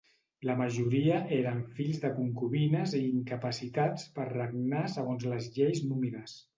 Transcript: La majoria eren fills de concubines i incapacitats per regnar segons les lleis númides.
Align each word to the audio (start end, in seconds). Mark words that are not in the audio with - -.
La 0.49 0.53
majoria 0.61 1.19
eren 1.35 1.59
fills 1.75 2.01
de 2.07 2.11
concubines 2.17 2.97
i 3.03 3.05
incapacitats 3.11 4.09
per 4.19 4.29
regnar 4.35 4.85
segons 4.99 5.33
les 5.33 5.55
lleis 5.61 5.89
númides. 5.93 6.41